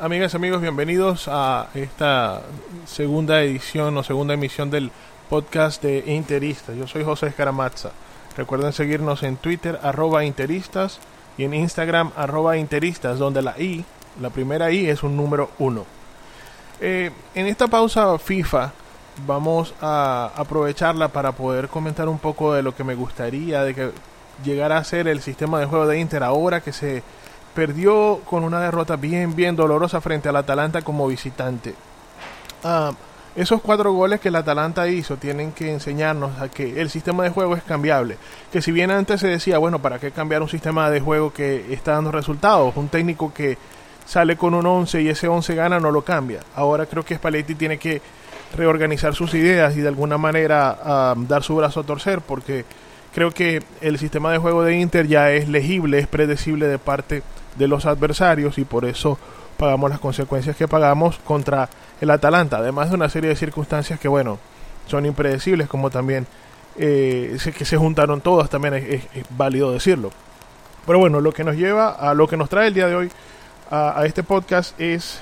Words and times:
amigas 0.00 0.34
amigos, 0.34 0.62
bienvenidos 0.62 1.28
a 1.28 1.68
esta 1.74 2.40
segunda 2.86 3.42
edición 3.42 3.96
o 3.98 4.02
segunda 4.02 4.32
emisión 4.32 4.70
del 4.70 4.90
podcast 5.28 5.82
de 5.82 6.02
Interistas. 6.06 6.74
Yo 6.74 6.86
soy 6.86 7.04
José 7.04 7.26
Escaramazza. 7.26 7.90
Recuerden 8.34 8.72
seguirnos 8.72 9.22
en 9.22 9.36
Twitter, 9.36 9.78
arroba 9.82 10.24
Interistas, 10.24 11.00
y 11.36 11.44
en 11.44 11.52
Instagram, 11.52 12.12
arroba 12.16 12.56
Interistas, 12.56 13.18
donde 13.18 13.42
la 13.42 13.60
I, 13.60 13.84
la 14.20 14.30
primera 14.30 14.70
I, 14.70 14.88
es 14.88 15.02
un 15.02 15.18
número 15.18 15.50
1. 15.58 15.84
Eh, 16.80 17.10
en 17.34 17.46
esta 17.46 17.68
pausa 17.68 18.18
FIFA 18.18 18.72
vamos 19.26 19.74
a 19.82 20.32
aprovecharla 20.34 21.08
para 21.08 21.32
poder 21.32 21.68
comentar 21.68 22.08
un 22.08 22.18
poco 22.18 22.54
de 22.54 22.62
lo 22.62 22.74
que 22.74 22.84
me 22.84 22.94
gustaría 22.94 23.62
de 23.62 23.74
que 23.74 23.90
llegara 24.42 24.78
a 24.78 24.84
ser 24.84 25.08
el 25.08 25.20
sistema 25.20 25.60
de 25.60 25.66
juego 25.66 25.86
de 25.86 25.98
Inter 25.98 26.22
ahora 26.22 26.62
que 26.62 26.72
se 26.72 27.02
perdió 27.54 28.20
con 28.24 28.44
una 28.44 28.60
derrota 28.60 28.96
bien, 28.96 29.34
bien 29.34 29.56
dolorosa 29.56 30.00
frente 30.00 30.28
al 30.28 30.36
Atalanta 30.36 30.82
como 30.82 31.06
visitante. 31.08 31.74
Ah, 32.62 32.92
esos 33.36 33.60
cuatro 33.60 33.92
goles 33.92 34.20
que 34.20 34.28
el 34.28 34.36
Atalanta 34.36 34.88
hizo 34.88 35.16
tienen 35.16 35.52
que 35.52 35.72
enseñarnos 35.72 36.40
a 36.40 36.48
que 36.48 36.80
el 36.80 36.90
sistema 36.90 37.22
de 37.22 37.30
juego 37.30 37.54
es 37.54 37.62
cambiable. 37.62 38.16
Que 38.52 38.60
si 38.60 38.72
bien 38.72 38.90
antes 38.90 39.20
se 39.20 39.28
decía, 39.28 39.58
bueno, 39.58 39.78
¿para 39.80 39.98
qué 39.98 40.10
cambiar 40.10 40.42
un 40.42 40.48
sistema 40.48 40.90
de 40.90 41.00
juego 41.00 41.32
que 41.32 41.72
está 41.72 41.92
dando 41.92 42.10
resultados? 42.10 42.76
Un 42.76 42.88
técnico 42.88 43.32
que 43.32 43.56
sale 44.04 44.36
con 44.36 44.54
un 44.54 44.66
11 44.66 45.02
y 45.02 45.08
ese 45.08 45.28
11 45.28 45.54
gana 45.54 45.78
no 45.78 45.92
lo 45.92 46.02
cambia. 46.02 46.40
Ahora 46.56 46.86
creo 46.86 47.04
que 47.04 47.14
Spalletti 47.14 47.54
tiene 47.54 47.78
que 47.78 48.02
reorganizar 48.56 49.14
sus 49.14 49.32
ideas 49.34 49.76
y 49.76 49.80
de 49.80 49.88
alguna 49.88 50.18
manera 50.18 50.76
ah, 50.82 51.14
dar 51.16 51.44
su 51.44 51.54
brazo 51.54 51.80
a 51.80 51.84
torcer 51.84 52.20
porque 52.20 52.64
creo 53.14 53.30
que 53.30 53.62
el 53.80 53.98
sistema 53.98 54.32
de 54.32 54.38
juego 54.38 54.64
de 54.64 54.76
Inter 54.76 55.06
ya 55.06 55.30
es 55.30 55.48
legible, 55.48 56.00
es 56.00 56.08
predecible 56.08 56.66
de 56.66 56.78
parte 56.78 57.16
de 57.16 57.22
los 57.58 57.86
adversarios 57.86 58.58
y 58.58 58.64
por 58.64 58.84
eso 58.84 59.18
pagamos 59.56 59.90
las 59.90 60.00
consecuencias 60.00 60.56
que 60.56 60.66
pagamos 60.66 61.18
contra 61.18 61.68
el 62.00 62.10
Atalanta, 62.10 62.58
además 62.58 62.88
de 62.88 62.96
una 62.96 63.10
serie 63.10 63.30
de 63.30 63.36
circunstancias 63.36 64.00
que, 64.00 64.08
bueno, 64.08 64.38
son 64.86 65.06
impredecibles, 65.06 65.68
como 65.68 65.90
también 65.90 66.26
eh, 66.76 67.38
que 67.56 67.64
se 67.64 67.76
juntaron 67.76 68.20
todas, 68.20 68.48
también 68.48 68.74
es, 68.74 69.02
válido 69.30 69.70
decirlo. 69.70 70.10
Pero 70.86 70.98
bueno, 70.98 71.20
lo 71.20 71.32
que 71.32 71.44
nos 71.44 71.56
lleva 71.56 71.90
a 71.90 72.14
lo 72.14 72.26
que 72.26 72.36
nos 72.36 72.48
trae 72.48 72.68
el 72.68 72.74
día 72.74 72.86
de 72.86 72.94
hoy 72.94 73.10
a, 73.70 74.02
este 74.06 74.22
podcast 74.22 74.78
es 74.80 75.20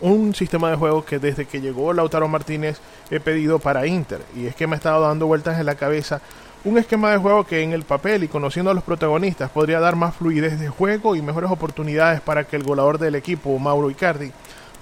un 0.00 0.34
sistema 0.34 0.70
de 0.70 0.76
juego 0.76 1.04
que 1.04 1.18
desde 1.18 1.46
que 1.46 1.60
llegó 1.62 1.94
Lautaro 1.94 2.28
Martínez 2.28 2.78
he 3.10 3.20
pedido 3.20 3.58
para 3.58 3.86
Inter, 3.86 4.22
y 4.34 4.46
es 4.46 4.54
que 4.54 4.66
me 4.66 4.74
ha 4.74 4.76
estado 4.76 5.06
dando 5.06 5.26
vueltas 5.26 5.58
en 5.58 5.66
la 5.66 5.74
cabeza 5.74 6.20
un 6.64 6.76
esquema 6.78 7.10
de 7.10 7.18
juego 7.18 7.44
que 7.44 7.62
en 7.62 7.72
el 7.72 7.84
papel 7.84 8.24
y 8.24 8.28
conociendo 8.28 8.70
a 8.70 8.74
los 8.74 8.84
protagonistas 8.84 9.50
podría 9.50 9.80
dar 9.80 9.96
más 9.96 10.14
fluidez 10.14 10.60
de 10.60 10.68
juego 10.68 11.16
y 11.16 11.22
mejores 11.22 11.50
oportunidades 11.50 12.20
para 12.20 12.44
que 12.44 12.56
el 12.56 12.64
goleador 12.64 12.98
del 12.98 13.14
equipo, 13.14 13.58
Mauro 13.58 13.90
Icardi, 13.90 14.30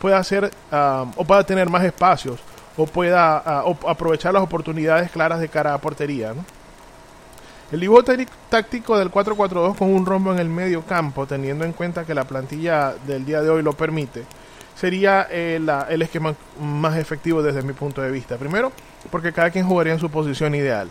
pueda 0.01 0.19
hacer 0.19 0.51
ah, 0.73 1.07
o 1.17 1.25
pueda 1.25 1.45
tener 1.45 1.69
más 1.69 1.85
espacios 1.85 2.41
o 2.77 2.87
pueda 2.87 3.43
ah, 3.45 3.65
aprovechar 3.87 4.35
las 4.35 4.43
oportunidades 4.43 5.11
claras 5.11 5.41
de 5.41 5.49
cara 5.49 5.75
a 5.75 5.79
portería. 5.79 6.35
El 7.71 7.81
dibujo 7.81 8.03
táctico 8.49 8.99
del 8.99 9.11
4-4-2 9.11 9.77
con 9.77 9.93
un 9.93 10.07
rombo 10.07 10.33
en 10.33 10.39
el 10.39 10.49
medio 10.49 10.83
campo, 10.83 11.27
teniendo 11.27 11.65
en 11.65 11.73
cuenta 11.73 12.07
que 12.07 12.15
la 12.15 12.25
plantilla 12.25 12.95
del 13.07 13.27
día 13.27 13.43
de 13.43 13.51
hoy 13.51 13.63
lo 13.63 13.75
permite, 13.75 14.25
sería 14.75 15.27
eh, 15.31 15.61
el 15.91 16.03
esquema 16.03 16.35
más 16.59 16.97
efectivo 16.97 17.43
desde 17.43 17.63
mi 17.63 17.75
punto 17.75 18.01
de 18.01 18.11
vista. 18.11 18.39
Primero, 18.39 18.73
porque 19.11 19.35
cada 19.35 19.51
quien 19.51 19.67
jugaría 19.67 19.93
en 19.93 19.99
su 19.99 20.09
posición 20.09 20.55
ideal. 20.55 20.89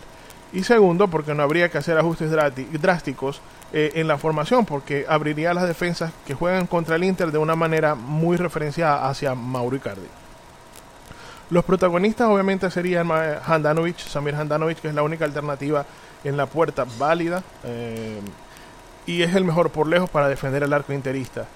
Y 0.52 0.64
segundo, 0.64 1.08
porque 1.08 1.34
no 1.34 1.42
habría 1.42 1.68
que 1.68 1.78
hacer 1.78 1.98
ajustes 1.98 2.30
drásticos 2.30 3.40
eh, 3.72 3.92
en 3.96 4.08
la 4.08 4.16
formación, 4.16 4.64
porque 4.64 5.04
abriría 5.08 5.52
las 5.52 5.68
defensas 5.68 6.12
que 6.26 6.34
juegan 6.34 6.66
contra 6.66 6.96
el 6.96 7.04
Inter 7.04 7.30
de 7.30 7.38
una 7.38 7.54
manera 7.54 7.94
muy 7.94 8.36
referenciada 8.36 9.08
hacia 9.08 9.34
Mauro 9.34 9.76
Icardi. 9.76 10.08
Los 11.50 11.64
protagonistas 11.64 12.28
obviamente 12.28 12.70
serían 12.70 13.10
Handanovic, 13.10 13.98
Samir 13.98 14.34
Handanovic, 14.34 14.80
que 14.80 14.88
es 14.88 14.94
la 14.94 15.02
única 15.02 15.24
alternativa 15.24 15.84
en 16.24 16.36
la 16.36 16.46
puerta 16.46 16.84
válida 16.98 17.42
eh, 17.64 18.20
y 19.06 19.22
es 19.22 19.34
el 19.34 19.44
mejor 19.44 19.70
por 19.70 19.86
lejos 19.86 20.10
para 20.10 20.28
defender 20.28 20.62
el 20.62 20.72
arco 20.72 20.92
interista. 20.92 21.46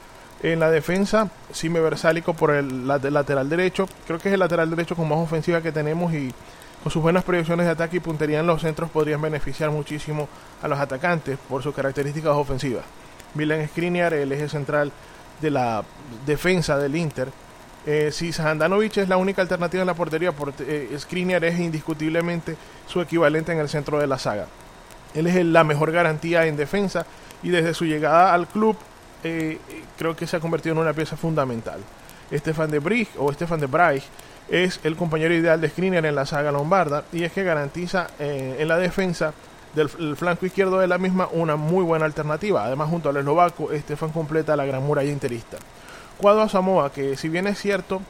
En 0.42 0.60
la 0.60 0.70
defensa, 0.70 1.30
Sime 1.52 1.80
Versálico 1.80 2.34
por 2.34 2.50
el 2.52 2.86
lateral 2.88 3.48
derecho, 3.48 3.86
creo 4.06 4.18
que 4.18 4.28
es 4.28 4.34
el 4.34 4.40
lateral 4.40 4.70
derecho 4.70 4.96
con 4.96 5.08
más 5.08 5.18
ofensiva 5.18 5.60
que 5.60 5.72
tenemos 5.72 6.12
y 6.14 6.32
con 6.82 6.90
sus 6.90 7.02
buenas 7.02 7.22
proyecciones 7.22 7.66
de 7.66 7.72
ataque 7.72 7.98
y 7.98 8.00
puntería 8.00 8.40
en 8.40 8.46
los 8.46 8.60
centros 8.60 8.90
podrían 8.90 9.22
beneficiar 9.22 9.70
muchísimo 9.70 10.28
a 10.60 10.68
los 10.68 10.78
atacantes 10.78 11.38
por 11.48 11.62
sus 11.62 11.74
características 11.74 12.32
ofensivas. 12.32 12.84
Milan 13.34 13.66
Skriniar, 13.68 14.12
el 14.14 14.32
eje 14.32 14.48
central 14.48 14.90
de 15.40 15.50
la 15.50 15.84
defensa 16.26 16.76
del 16.76 16.96
Inter. 16.96 17.28
Eh, 17.86 18.10
si 18.12 18.32
Handanovic 18.36 18.96
es 18.98 19.08
la 19.08 19.16
única 19.16 19.42
alternativa 19.42 19.82
en 19.82 19.86
la 19.86 19.94
portería, 19.94 20.32
por, 20.32 20.52
eh, 20.60 20.94
Skriniar 20.98 21.44
es 21.44 21.58
indiscutiblemente 21.58 22.56
su 22.86 23.00
equivalente 23.00 23.52
en 23.52 23.58
el 23.58 23.68
centro 23.68 23.98
de 23.98 24.06
la 24.08 24.18
saga. 24.18 24.46
Él 25.14 25.26
es 25.26 25.44
la 25.44 25.62
mejor 25.62 25.92
garantía 25.92 26.46
en 26.46 26.56
defensa 26.56 27.06
y 27.42 27.50
desde 27.50 27.74
su 27.74 27.84
llegada 27.84 28.34
al 28.34 28.48
club 28.48 28.76
eh, 29.22 29.58
creo 29.96 30.16
que 30.16 30.26
se 30.26 30.36
ha 30.36 30.40
convertido 30.40 30.74
en 30.74 30.80
una 30.80 30.92
pieza 30.92 31.16
fundamental. 31.16 31.80
Estefan 32.30 32.70
de 32.70 32.78
Brig 32.80 33.08
o 33.18 33.30
Estefan 33.30 33.60
de 33.60 33.66
Breich 33.66 34.04
es 34.48 34.80
el 34.84 34.96
compañero 34.96 35.34
ideal 35.34 35.60
de 35.60 35.68
Skriniar 35.68 36.06
en 36.06 36.14
la 36.14 36.26
saga 36.26 36.52
lombarda 36.52 37.04
y 37.12 37.24
es 37.24 37.32
que 37.32 37.44
garantiza 37.44 38.08
eh, 38.18 38.56
en 38.58 38.68
la 38.68 38.78
defensa 38.78 39.32
del 39.74 40.16
flanco 40.16 40.44
izquierdo 40.44 40.78
de 40.78 40.86
la 40.86 40.98
misma 40.98 41.28
una 41.32 41.56
muy 41.56 41.82
buena 41.82 42.04
alternativa. 42.04 42.64
Además, 42.64 42.90
junto 42.90 43.08
al 43.08 43.16
eslovaco, 43.16 43.72
Estefan 43.72 44.10
completa 44.10 44.54
la 44.54 44.66
gran 44.66 44.82
muralla 44.82 45.10
interista. 45.10 45.56
Cuadro 46.18 46.42
a 46.42 46.48
Samoa, 46.48 46.92
que 46.92 47.16
si 47.16 47.30
bien 47.30 47.46
es 47.46 47.58
cierto, 47.58 48.02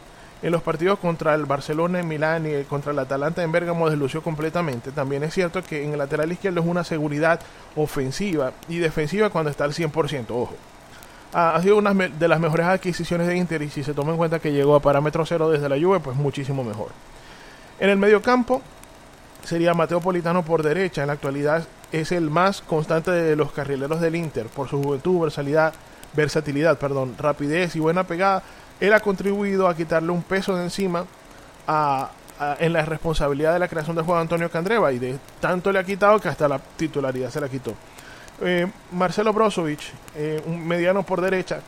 en 0.42 0.50
los 0.50 0.62
partidos 0.62 0.98
contra 0.98 1.34
el 1.34 1.47
Barcelona 1.47 2.00
en 2.00 2.09
Milán 2.09 2.47
y 2.47 2.65
contra 2.65 2.91
el 2.91 2.98
Atalanta 2.98 3.44
en 3.44 3.53
Bérgamo 3.53 3.88
deslució 3.88 4.22
completamente, 4.22 4.91
también 4.91 5.22
es 5.22 5.34
cierto 5.34 5.62
que 5.62 5.84
en 5.84 5.92
el 5.92 5.98
lateral 5.98 6.32
izquierdo 6.32 6.60
es 6.60 6.66
una 6.66 6.82
seguridad 6.82 7.38
ofensiva 7.76 8.53
y 8.69 8.78
defensiva 8.78 9.31
cuando 9.31 9.53
está 9.53 9.65
al 9.65 9.72
100%, 9.72 10.26
ojo 10.31 10.56
ha, 11.32 11.60
sido 11.62 11.76
una 11.78 11.94
de 11.94 12.28
las 12.28 12.41
mejores 12.41 12.66
adquisiciones 12.66 13.26
de 13.26 13.37
Inter 13.37 13.62
y 13.62 13.70
si 13.70 13.82
se 13.82 13.94
toma 13.94 14.12
en 14.12 14.19
cuenta 14.19 14.38
que 14.38 14.53
llegó 14.53 14.75
a 14.75 14.81
parámetro 14.81 15.25
cero 15.25 15.50
desde 15.50 15.69
la 15.69 15.81
Juve, 15.81 16.00
pues 16.00 16.16
muchísimo 16.16 16.62
mejor. 16.62 16.88
En 17.81 17.91
el 17.91 17.97
medio 17.97 18.20
campo 18.22 18.60
sería 19.44 19.75
Mateo 19.75 20.00
Politano 20.00 20.44
por 20.44 20.62
derecha, 20.62 21.03
en 21.03 21.09
la 21.09 21.15
actualidad 21.15 21.66
es 21.91 22.12
el 22.12 22.31
más 22.31 22.62
constante 22.62 23.10
de 23.10 23.37
los 23.37 23.53
carrileros 23.53 24.00
del 24.00 24.16
Inter 24.16 24.47
por 24.47 24.69
su 24.69 24.82
juventud, 24.82 25.21
versatilidad, 25.21 25.75
versatilidad, 26.15 26.78
perdón, 26.78 27.15
rapidez 27.19 27.76
y 27.76 27.81
buena 27.81 28.04
pegada. 28.04 28.42
Él 28.81 28.92
ha 28.92 29.00
contribuido 29.00 29.69
a 29.69 29.76
quitarle 29.76 30.10
un 30.10 30.22
peso 30.22 30.56
de 30.56 30.65
encima 30.65 31.04
en 32.59 32.72
la 32.72 32.84
responsabilidad 32.84 33.53
de 33.53 33.59
la 33.59 33.69
creación 33.69 33.94
de 33.94 34.03
Antonio 34.12 34.50
Candreva 34.50 34.92
y 34.92 34.98
de 34.98 35.19
tanto 35.41 35.71
le 35.71 35.78
ha 35.78 35.84
quitado 35.84 36.19
que 36.19 36.28
hasta 36.28 36.48
la 36.48 36.59
titularidad 36.59 37.31
se 37.31 37.41
la 37.41 37.48
quitó. 37.48 37.75
Eh, 38.41 38.66
Marcelo 38.93 39.32
Brozovic, 39.32 39.81
eh, 40.16 40.43
un 40.47 40.66
mediano 40.66 41.03
por 41.03 41.20
derecha, 41.20 41.60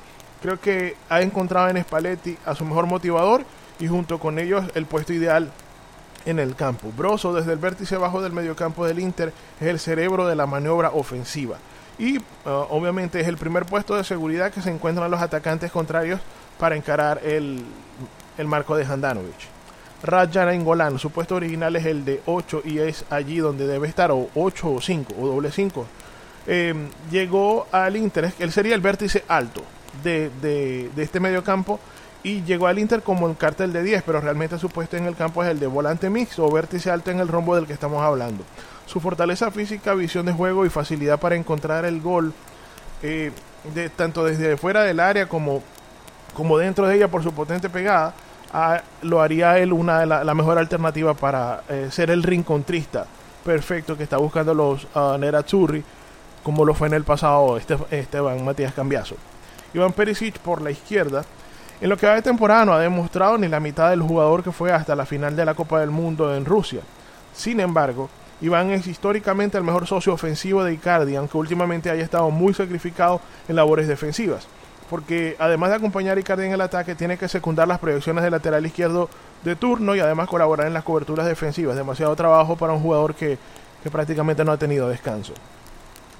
creo 0.42 0.58
que 0.58 0.96
ha 1.08 1.22
encontrado 1.22 1.68
en 1.68 1.82
Spalletti 1.82 2.36
a 2.44 2.54
su 2.54 2.64
mejor 2.64 2.86
motivador 2.86 3.44
y 3.78 3.86
junto 3.86 4.18
con 4.18 4.38
ellos 4.38 4.64
el 4.74 4.86
puesto 4.86 5.12
ideal 5.12 5.50
en 6.26 6.38
el 6.38 6.56
campo. 6.56 6.90
Brozo 6.96 7.34
desde 7.34 7.52
el 7.52 7.58
vértice 7.58 7.96
bajo 7.96 8.22
del 8.22 8.32
mediocampo 8.32 8.86
del 8.86 8.98
Inter 8.98 9.32
es 9.60 9.66
el 9.68 9.78
cerebro 9.78 10.26
de 10.26 10.36
la 10.36 10.46
maniobra 10.46 10.90
ofensiva 10.90 11.58
y 11.98 12.18
uh, 12.18 12.22
obviamente 12.70 13.20
es 13.20 13.28
el 13.28 13.36
primer 13.36 13.66
puesto 13.66 13.94
de 13.94 14.04
seguridad 14.04 14.52
que 14.52 14.62
se 14.62 14.70
encuentran 14.70 15.10
los 15.10 15.20
atacantes 15.20 15.70
contrarios 15.70 16.20
para 16.58 16.76
encarar 16.76 17.20
el, 17.24 17.64
el 18.38 18.46
marco 18.46 18.76
de 18.76 18.84
Handanovic. 18.84 19.54
Rajan 20.02 20.50
Engolán, 20.50 20.98
su 20.98 21.10
puesto 21.10 21.36
original 21.36 21.76
es 21.76 21.86
el 21.86 22.04
de 22.04 22.20
8 22.26 22.62
y 22.64 22.78
es 22.78 23.06
allí 23.08 23.38
donde 23.38 23.66
debe 23.66 23.88
estar, 23.88 24.10
o 24.10 24.28
8 24.34 24.72
o 24.72 24.80
5, 24.80 25.14
o 25.18 25.26
doble 25.26 25.50
5, 25.50 25.86
Em, 26.46 26.88
llegó 27.10 27.66
al 27.72 27.96
Inter, 27.96 28.32
él 28.38 28.52
sería 28.52 28.74
el 28.74 28.80
vértice 28.80 29.24
alto 29.28 29.62
de, 30.02 30.30
de, 30.42 30.90
de 30.94 31.02
este 31.02 31.18
medio 31.18 31.42
campo 31.42 31.80
y 32.24 32.42
llegó 32.42 32.66
al 32.66 32.78
Inter 32.78 33.02
como 33.02 33.28
el 33.28 33.36
cartel 33.36 33.72
de 33.72 33.82
10, 33.82 34.02
pero 34.02 34.20
realmente 34.20 34.58
su 34.58 34.70
puesto 34.70 34.96
en 34.96 35.04
el 35.04 35.14
campo 35.14 35.44
es 35.44 35.50
el 35.50 35.60
de 35.60 35.66
volante 35.66 36.08
mixto 36.08 36.44
o 36.44 36.50
vértice 36.50 36.90
alto 36.90 37.10
en 37.10 37.20
el 37.20 37.28
rombo 37.28 37.54
del 37.54 37.66
que 37.66 37.74
estamos 37.74 38.02
hablando. 38.02 38.44
Su 38.86 38.98
fortaleza 38.98 39.50
física, 39.50 39.94
visión 39.94 40.26
de 40.26 40.32
juego 40.32 40.64
y 40.64 40.70
facilidad 40.70 41.20
para 41.20 41.36
encontrar 41.36 41.84
el 41.84 42.00
gol, 42.00 42.32
eh, 43.02 43.30
tanto 43.96 44.24
desde 44.24 44.56
fuera 44.56 44.82
del 44.82 45.00
área 45.00 45.28
como, 45.28 45.62
como 46.34 46.56
dentro 46.56 46.86
de 46.86 46.96
ella 46.96 47.08
por 47.08 47.22
su 47.22 47.32
potente 47.32 47.68
pegada, 47.68 48.14
lo 49.02 49.20
haría 49.20 49.58
él 49.58 49.72
una 49.72 50.00
de 50.00 50.06
la, 50.06 50.34
mejor 50.34 50.58
alternativa 50.58 51.12
para 51.14 51.62
eh, 51.68 51.88
ser 51.90 52.10
el 52.10 52.22
rincontrista 52.22 53.06
perfecto 53.44 53.96
que 53.96 54.04
está 54.04 54.16
buscando 54.16 54.54
los 54.54 54.86
uh, 54.94 55.18
Nerazzurri 55.18 55.84
como 56.44 56.64
lo 56.64 56.74
fue 56.74 56.86
en 56.86 56.94
el 56.94 57.02
pasado 57.02 57.58
Esteban 57.58 58.44
Matías 58.44 58.74
Cambiaso. 58.74 59.16
Iván 59.72 59.92
Perisic 59.92 60.38
por 60.38 60.62
la 60.62 60.70
izquierda. 60.70 61.24
En 61.80 61.88
lo 61.88 61.96
que 61.96 62.06
va 62.06 62.14
de 62.14 62.22
temporada 62.22 62.64
no 62.64 62.72
ha 62.74 62.78
demostrado 62.78 63.36
ni 63.36 63.48
la 63.48 63.58
mitad 63.58 63.90
del 63.90 64.02
jugador 64.02 64.44
que 64.44 64.52
fue 64.52 64.70
hasta 64.70 64.94
la 64.94 65.06
final 65.06 65.34
de 65.34 65.44
la 65.44 65.54
Copa 65.54 65.80
del 65.80 65.90
Mundo 65.90 66.36
en 66.36 66.44
Rusia. 66.44 66.82
Sin 67.34 67.58
embargo, 67.58 68.08
Iván 68.40 68.70
es 68.70 68.86
históricamente 68.86 69.58
el 69.58 69.64
mejor 69.64 69.86
socio 69.86 70.12
ofensivo 70.12 70.62
de 70.62 70.74
Icardi, 70.74 71.16
aunque 71.16 71.38
últimamente 71.38 71.90
haya 71.90 72.04
estado 72.04 72.30
muy 72.30 72.54
sacrificado 72.54 73.20
en 73.48 73.56
labores 73.56 73.88
defensivas. 73.88 74.46
porque 74.90 75.34
además 75.38 75.70
de 75.70 75.76
acompañar 75.76 76.18
a 76.18 76.20
Icardi 76.20 76.44
en 76.44 76.52
el 76.52 76.60
ataque, 76.60 76.94
tiene 76.94 77.16
que 77.16 77.26
secundar 77.26 77.66
las 77.66 77.78
proyecciones 77.78 78.22
del 78.22 78.32
lateral 78.32 78.64
izquierdo 78.66 79.08
de 79.42 79.56
turno 79.56 79.96
y 79.96 80.00
además 80.00 80.28
colaborar 80.28 80.66
en 80.66 80.74
las 80.74 80.84
coberturas 80.84 81.26
defensivas. 81.26 81.74
Demasiado 81.74 82.14
trabajo 82.14 82.54
para 82.54 82.74
un 82.74 82.80
jugador 82.80 83.14
que, 83.14 83.38
que 83.82 83.90
prácticamente 83.90 84.44
no 84.44 84.52
ha 84.52 84.58
tenido 84.58 84.88
descanso. 84.88 85.32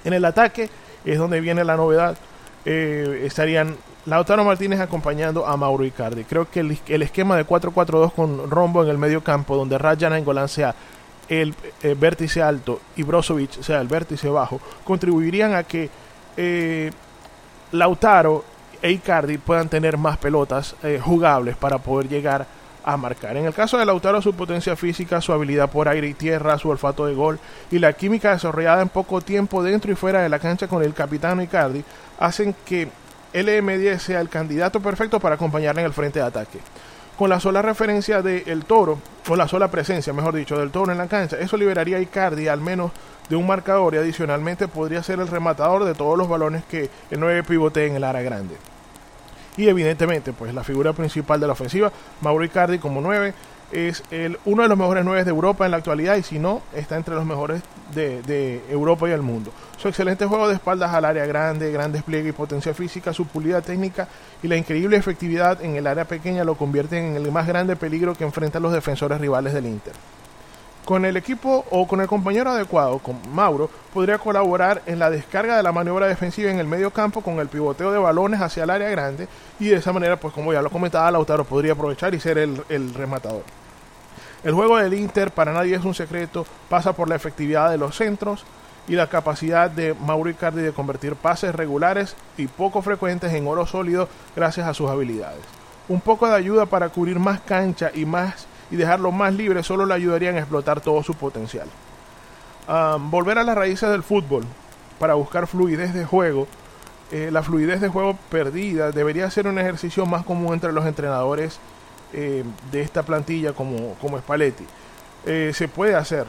En 0.05 0.13
el 0.13 0.23
ataque 0.23 0.69
es 1.03 1.17
donde 1.17 1.41
viene 1.41 1.63
la 1.65 1.75
novedad. 1.75 2.17
Eh, 2.63 3.23
estarían 3.25 3.75
Lautaro 4.05 4.43
Martínez 4.45 4.79
acompañando 4.79 5.45
a 5.45 5.57
Mauro 5.57 5.83
Icardi. 5.83 6.23
Creo 6.23 6.49
que 6.49 6.61
el, 6.61 6.77
el 6.87 7.01
esquema 7.01 7.35
de 7.35 7.45
4-4-2 7.45 8.13
con 8.13 8.49
Rombo 8.49 8.83
en 8.83 8.89
el 8.89 8.97
medio 8.97 9.23
campo, 9.23 9.55
donde 9.55 9.77
Rajan 9.77 10.13
Angolan 10.13 10.47
sea 10.47 10.75
el, 11.27 11.55
eh, 11.81 11.95
vértice 11.99 12.41
alto 12.41 12.79
y 12.95 13.03
Brozovic 13.03 13.61
sea 13.61 13.81
el 13.81 13.87
vértice 13.87 14.29
bajo, 14.29 14.61
contribuirían 14.83 15.55
a 15.55 15.63
que 15.63 15.89
eh, 16.37 16.91
Lautaro 17.71 18.45
e 18.81 18.91
Icardi 18.91 19.39
puedan 19.39 19.69
tener 19.69 19.97
más 19.97 20.17
pelotas 20.17 20.75
jugables 21.01 21.55
para 21.57 21.79
poder 21.79 22.07
llegar 22.07 22.45
a 22.85 22.97
marcar. 22.97 23.35
En 23.35 23.45
el 23.45 23.53
caso 23.53 23.77
de 23.77 23.85
Lautaro, 23.85 24.21
su 24.21 24.35
potencia 24.35 24.75
física, 24.75 25.19
su 25.19 25.33
habilidad 25.33 25.69
por 25.71 25.89
aire 25.89 26.07
y 26.07 26.13
tierra, 26.13 26.59
su 26.59 26.69
olfato 26.69 27.07
de 27.07 27.15
gol 27.15 27.39
y 27.71 27.79
la 27.79 27.93
química 27.93 28.31
desarrollada 28.31 28.83
en 28.83 28.89
poco 28.89 29.21
tiempo 29.21 29.63
dentro 29.63 29.91
y 29.91 29.95
fuera 29.95 30.21
de 30.21 30.29
la 30.29 30.37
cancha 30.37 30.67
con 30.67 30.83
el 30.83 30.93
capitán 30.93 31.41
Icardi 31.41 31.83
hacen 32.19 32.55
que 32.63 32.87
LM10 33.33 33.97
sea 33.97 34.21
el 34.21 34.29
candidato 34.29 34.79
perfecto 34.79 35.19
para 35.19 35.35
acompañarle 35.35 35.81
en 35.81 35.87
el 35.87 35.93
frente 35.93 36.19
de 36.19 36.25
ataque. 36.25 36.59
Con 37.17 37.29
la 37.29 37.39
sola 37.39 37.61
referencia 37.61 38.21
del 38.21 38.65
toro, 38.65 38.99
o 39.27 39.35
la 39.35 39.47
sola 39.47 39.71
presencia, 39.71 40.13
mejor 40.13 40.35
dicho, 40.35 40.59
del 40.59 40.69
toro 40.69 40.91
en 40.91 40.97
la 40.97 41.07
cancha, 41.07 41.39
eso 41.39 41.57
liberaría 41.57 41.97
a 41.97 42.01
Icardi 42.01 42.47
al 42.47 42.61
menos 42.61 42.91
de 43.29 43.35
un 43.35 43.47
marcador 43.47 43.95
y 43.95 43.97
adicionalmente 43.97 44.67
podría 44.67 45.01
ser 45.01 45.19
el 45.19 45.27
rematador 45.27 45.85
de 45.85 45.95
todos 45.95 46.17
los 46.17 46.29
balones 46.29 46.63
que 46.65 46.89
el 47.09 47.19
9 47.19 47.43
pivote 47.43 47.87
en 47.87 47.95
el 47.95 48.03
área 48.03 48.21
grande. 48.21 48.55
Y 49.57 49.67
evidentemente, 49.67 50.33
pues 50.33 50.53
la 50.53 50.63
figura 50.63 50.93
principal 50.93 51.39
de 51.39 51.47
la 51.47 51.53
ofensiva, 51.53 51.91
Mauro 52.21 52.43
Icardi 52.43 52.77
como 52.77 53.01
9, 53.01 53.33
es 53.71 54.03
el, 54.11 54.37
uno 54.45 54.63
de 54.63 54.69
los 54.69 54.77
mejores 54.77 55.03
9 55.03 55.23
de 55.23 55.29
Europa 55.29 55.65
en 55.65 55.71
la 55.71 55.77
actualidad 55.77 56.15
y 56.17 56.23
si 56.23 56.39
no, 56.39 56.61
está 56.73 56.95
entre 56.95 57.15
los 57.15 57.25
mejores 57.25 57.61
de, 57.93 58.21
de, 58.23 58.61
Europa 58.69 59.09
y 59.09 59.11
el 59.11 59.21
mundo. 59.21 59.51
Su 59.77 59.87
excelente 59.87 60.25
juego 60.25 60.47
de 60.47 60.55
espaldas 60.55 60.93
al 60.93 61.05
área 61.05 61.25
grande, 61.25 61.71
gran 61.71 61.91
despliegue 61.91 62.29
y 62.29 62.33
potencia 62.33 62.73
física, 62.73 63.13
su 63.13 63.25
pulida 63.25 63.61
técnica 63.61 64.07
y 64.43 64.47
la 64.47 64.55
increíble 64.55 64.97
efectividad 64.97 65.63
en 65.63 65.75
el 65.75 65.87
área 65.87 66.05
pequeña 66.05 66.43
lo 66.43 66.55
convierten 66.55 67.15
en 67.15 67.15
el 67.15 67.31
más 67.31 67.47
grande 67.47 67.75
peligro 67.75 68.13
que 68.13 68.23
enfrentan 68.23 68.61
los 68.61 68.73
defensores 68.73 69.19
rivales 69.19 69.53
del 69.53 69.65
Inter. 69.65 69.93
Con 70.85 71.03
el 71.03 71.17
equipo 71.17 71.65
o 71.71 71.87
con 71.87 71.99
el 71.99 72.07
compañero 72.07 72.51
adecuado, 72.51 72.99
con 72.99 73.17
Mauro, 73.33 73.71
podría 73.91 74.19
colaborar 74.19 74.83
en 74.85 74.99
la 74.99 75.09
descarga 75.09 75.57
de 75.57 75.63
la 75.63 75.71
maniobra 75.71 76.05
defensiva 76.05 76.51
en 76.51 76.59
el 76.59 76.67
medio 76.67 76.91
campo 76.91 77.21
con 77.21 77.39
el 77.39 77.47
pivoteo 77.47 77.91
de 77.91 77.97
balones 77.97 78.39
hacia 78.39 78.65
el 78.65 78.69
área 78.69 78.87
grande 78.89 79.27
y 79.59 79.69
de 79.69 79.77
esa 79.77 79.91
manera, 79.91 80.17
pues 80.17 80.31
como 80.31 80.53
ya 80.53 80.61
lo 80.61 80.69
comentaba, 80.69 81.09
Lautaro 81.09 81.43
podría 81.43 81.73
aprovechar 81.73 82.13
y 82.13 82.19
ser 82.19 82.37
el, 82.37 82.61
el 82.69 82.93
rematador. 82.93 83.41
El 84.43 84.53
juego 84.53 84.77
del 84.77 84.93
Inter, 84.93 85.31
para 85.31 85.53
nadie 85.53 85.75
es 85.75 85.83
un 85.83 85.95
secreto, 85.95 86.45
pasa 86.69 86.93
por 86.93 87.09
la 87.09 87.15
efectividad 87.15 87.71
de 87.71 87.79
los 87.79 87.95
centros 87.95 88.45
y 88.87 88.93
la 88.93 89.07
capacidad 89.07 89.71
de 89.71 89.95
Mauro 89.95 90.29
Icardi 90.29 90.61
de 90.61 90.71
convertir 90.71 91.15
pases 91.15 91.55
regulares 91.55 92.15
y 92.37 92.45
poco 92.45 92.83
frecuentes 92.83 93.33
en 93.33 93.47
oro 93.47 93.65
sólido 93.65 94.07
gracias 94.35 94.67
a 94.67 94.75
sus 94.75 94.87
habilidades. 94.87 95.41
Un 95.89 95.99
poco 95.99 96.27
de 96.27 96.35
ayuda 96.35 96.67
para 96.67 96.89
cubrir 96.89 97.17
más 97.17 97.41
cancha 97.41 97.89
y 97.91 98.05
más 98.05 98.45
y 98.71 98.75
dejarlo 98.75 99.11
más 99.11 99.33
libre 99.33 99.63
solo 99.63 99.85
le 99.85 99.93
ayudarían 99.93 100.35
a 100.35 100.39
explotar 100.39 100.81
todo 100.81 101.03
su 101.03 101.13
potencial. 101.13 101.67
volver 103.09 103.37
a 103.37 103.43
las 103.43 103.55
raíces 103.55 103.89
del 103.89 104.03
fútbol 104.03 104.45
para 104.99 105.13
buscar 105.15 105.47
fluidez 105.47 105.93
de 105.93 106.05
juego. 106.05 106.47
Eh, 107.11 107.29
la 107.31 107.43
fluidez 107.43 107.81
de 107.81 107.89
juego 107.89 108.17
perdida 108.29 108.91
debería 108.91 109.29
ser 109.29 109.47
un 109.47 109.59
ejercicio 109.59 110.05
más 110.05 110.25
común 110.25 110.53
entre 110.53 110.71
los 110.71 110.85
entrenadores 110.85 111.59
eh, 112.13 112.43
de 112.71 112.81
esta 112.81 113.03
plantilla 113.03 113.53
como, 113.53 113.93
como 114.01 114.17
Spalletti. 114.17 114.65
Eh, 115.25 115.51
se 115.53 115.67
puede 115.67 115.95
hacer. 115.95 116.25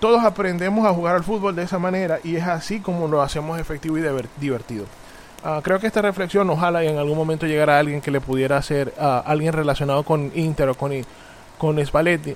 Todos 0.00 0.24
aprendemos 0.24 0.84
a 0.86 0.92
jugar 0.92 1.16
al 1.16 1.24
fútbol 1.24 1.54
de 1.54 1.62
esa 1.62 1.78
manera 1.78 2.18
y 2.24 2.36
es 2.36 2.46
así 2.46 2.80
como 2.80 3.08
lo 3.08 3.22
hacemos 3.22 3.58
efectivo 3.58 3.96
y 3.96 4.02
divertido. 4.38 4.84
Uh, 5.44 5.60
creo 5.62 5.78
que 5.78 5.86
esta 5.86 6.02
reflexión 6.02 6.50
ojalá 6.50 6.82
y 6.82 6.88
en 6.88 6.98
algún 6.98 7.16
momento 7.16 7.46
llegara 7.46 7.76
a 7.76 7.78
alguien 7.78 8.00
que 8.00 8.10
le 8.10 8.20
pudiera 8.20 8.56
hacer 8.56 8.92
a 8.98 9.18
alguien 9.18 9.52
relacionado 9.52 10.02
con 10.02 10.32
Inter 10.34 10.70
o 10.70 10.74
con, 10.74 10.92
con 11.58 11.84
Spalletti 11.84 12.34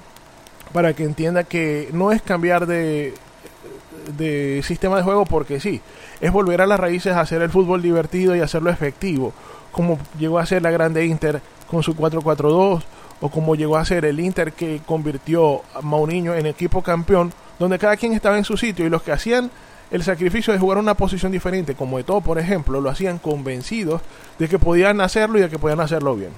para 0.72 0.94
que 0.94 1.04
entienda 1.04 1.44
que 1.44 1.88
no 1.92 2.12
es 2.12 2.22
cambiar 2.22 2.66
de, 2.66 3.14
de 4.16 4.62
sistema 4.64 4.96
de 4.96 5.02
juego 5.02 5.24
porque 5.24 5.60
sí, 5.60 5.80
es 6.20 6.32
volver 6.32 6.60
a 6.60 6.66
las 6.66 6.78
raíces, 6.78 7.14
a 7.14 7.20
hacer 7.20 7.42
el 7.42 7.50
fútbol 7.50 7.82
divertido 7.82 8.36
y 8.36 8.40
hacerlo 8.40 8.70
efectivo, 8.70 9.32
como 9.72 9.98
llegó 10.18 10.38
a 10.38 10.46
ser 10.46 10.62
la 10.62 10.70
grande 10.70 11.06
Inter 11.06 11.40
con 11.68 11.82
su 11.82 11.94
4-4-2 11.94 12.82
o 13.20 13.30
como 13.30 13.54
llegó 13.54 13.76
a 13.76 13.84
ser 13.84 14.04
el 14.04 14.20
Inter 14.20 14.52
que 14.52 14.80
convirtió 14.86 15.62
a 15.74 15.82
Mauriño 15.82 16.34
en 16.34 16.46
equipo 16.46 16.82
campeón, 16.82 17.32
donde 17.58 17.78
cada 17.78 17.96
quien 17.96 18.12
estaba 18.12 18.38
en 18.38 18.44
su 18.44 18.56
sitio 18.56 18.86
y 18.86 18.90
los 18.90 19.02
que 19.02 19.12
hacían 19.12 19.50
el 19.90 20.02
sacrificio 20.04 20.52
de 20.52 20.58
jugar 20.58 20.78
una 20.78 20.94
posición 20.94 21.32
diferente, 21.32 21.74
como 21.74 21.98
de 21.98 22.04
todo, 22.04 22.20
por 22.20 22.38
ejemplo, 22.38 22.80
lo 22.80 22.90
hacían 22.90 23.18
convencidos 23.18 24.00
de 24.38 24.48
que 24.48 24.58
podían 24.58 25.00
hacerlo 25.00 25.38
y 25.38 25.42
de 25.42 25.50
que 25.50 25.58
podían 25.58 25.80
hacerlo 25.80 26.14
bien. 26.14 26.30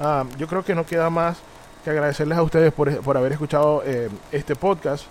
Ah, 0.00 0.24
yo 0.38 0.46
creo 0.46 0.64
que 0.64 0.74
no 0.74 0.86
queda 0.86 1.10
más 1.10 1.36
que 1.84 1.90
agradecerles 1.90 2.38
a 2.38 2.42
ustedes 2.42 2.72
por, 2.72 2.94
por 3.00 3.16
haber 3.16 3.32
escuchado 3.32 3.82
eh, 3.84 4.08
este 4.30 4.56
podcast. 4.56 5.04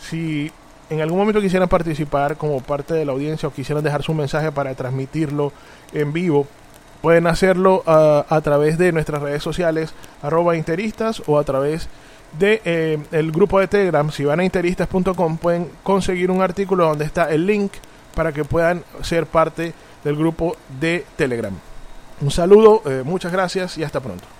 Si 0.00 0.50
en 0.90 1.00
algún 1.00 1.18
momento 1.18 1.40
quisieran 1.40 1.68
participar 1.68 2.36
como 2.36 2.60
parte 2.60 2.94
de 2.94 3.04
la 3.04 3.12
audiencia 3.12 3.48
o 3.48 3.52
quisieran 3.52 3.84
dejar 3.84 4.02
su 4.02 4.14
mensaje 4.14 4.52
para 4.52 4.74
transmitirlo 4.74 5.52
en 5.92 6.12
vivo, 6.12 6.46
pueden 7.02 7.26
hacerlo 7.26 7.82
a 7.86 8.40
través 8.42 8.78
de 8.78 8.92
nuestras 8.92 9.22
redes 9.22 9.42
sociales, 9.42 9.92
arroba 10.22 10.56
interistas 10.56 11.22
o 11.26 11.38
a 11.38 11.44
través 11.44 11.88
de 12.38 12.60
eh, 12.64 12.98
grupo 13.32 13.60
de 13.60 13.68
Telegram. 13.68 14.10
Si 14.10 14.24
van 14.24 14.40
a 14.40 14.44
interistas.com 14.44 15.38
pueden 15.38 15.70
conseguir 15.82 16.30
un 16.30 16.42
artículo 16.42 16.86
donde 16.86 17.04
está 17.04 17.30
el 17.30 17.46
link 17.46 17.72
para 18.14 18.32
que 18.32 18.44
puedan 18.44 18.82
ser 19.02 19.26
parte 19.26 19.74
del 20.04 20.16
grupo 20.16 20.56
de 20.80 21.04
Telegram. 21.16 21.54
Un 22.20 22.30
saludo, 22.30 22.82
eh, 22.86 23.02
muchas 23.04 23.32
gracias 23.32 23.78
y 23.78 23.84
hasta 23.84 24.00
pronto. 24.00 24.37